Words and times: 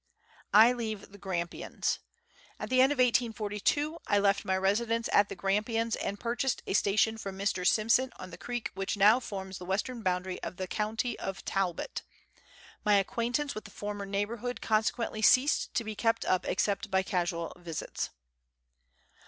/ 0.53 0.53
leave 0.53 1.11
the 1.11 1.19
Grampians. 1.19 1.99
At 2.59 2.71
the 2.71 2.81
end 2.81 2.91
of 2.91 2.97
1842 2.97 3.99
I 4.07 4.17
left 4.17 4.43
my 4.45 4.57
residence 4.57 5.07
at 5.13 5.29
the 5.29 5.35
Grampians 5.35 5.95
and 5.95 6.19
purchased 6.19 6.63
a 6.65 6.73
station 6.73 7.19
from 7.19 7.37
Mr. 7.37 7.67
Simson 7.67 8.11
on 8.15 8.31
the 8.31 8.37
creek 8.39 8.71
which 8.73 8.97
now 8.97 9.19
forms 9.19 9.59
the 9.59 9.65
western 9.65 10.01
boundary 10.01 10.41
of 10.41 10.57
the 10.57 10.65
county 10.65 11.19
of 11.19 11.45
Talbot. 11.45 12.01
My 12.83 12.95
acquaintance 12.95 13.53
with 13.53 13.65
the 13.65 13.69
former 13.69 14.07
neighbourhood 14.07 14.59
consequently 14.59 15.21
ceased 15.21 15.71
to 15.75 15.83
be 15.83 15.93
kept 15.93 16.25
up 16.25 16.47
except 16.47 16.89
by 16.89 17.03
casual 17.03 17.53
visits. 17.55 18.09